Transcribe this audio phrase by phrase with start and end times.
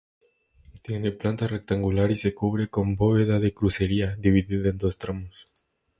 [0.81, 5.31] Tiene planta rectangular y se cubre con bóveda de crucería, dividida en dos tramos.